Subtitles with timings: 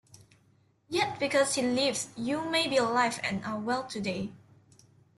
[0.89, 4.33] Yet because he lived you may be alive and are well today.